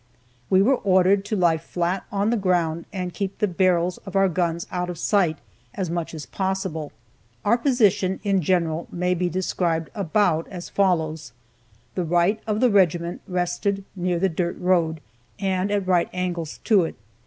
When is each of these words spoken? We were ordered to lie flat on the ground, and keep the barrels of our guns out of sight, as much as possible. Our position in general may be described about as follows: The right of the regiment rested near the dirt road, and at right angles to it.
We 0.49 0.63
were 0.63 0.77
ordered 0.77 1.23
to 1.25 1.35
lie 1.35 1.59
flat 1.59 2.05
on 2.11 2.31
the 2.31 2.35
ground, 2.35 2.85
and 2.91 3.13
keep 3.13 3.37
the 3.37 3.47
barrels 3.47 3.99
of 3.99 4.15
our 4.15 4.29
guns 4.29 4.65
out 4.71 4.89
of 4.89 4.97
sight, 4.97 5.37
as 5.75 5.91
much 5.91 6.15
as 6.15 6.25
possible. 6.25 6.91
Our 7.45 7.55
position 7.59 8.19
in 8.23 8.41
general 8.41 8.87
may 8.91 9.13
be 9.13 9.29
described 9.29 9.91
about 9.93 10.47
as 10.47 10.69
follows: 10.69 11.33
The 11.93 12.03
right 12.03 12.39
of 12.47 12.61
the 12.61 12.71
regiment 12.71 13.21
rested 13.27 13.85
near 13.95 14.17
the 14.17 14.27
dirt 14.27 14.57
road, 14.57 15.01
and 15.37 15.69
at 15.69 15.85
right 15.85 16.09
angles 16.13 16.59
to 16.63 16.83
it. 16.85 16.95